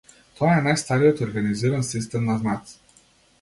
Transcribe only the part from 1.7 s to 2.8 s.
систем на знаци.